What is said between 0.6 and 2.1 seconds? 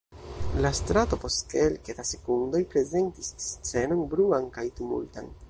La strato post kelke da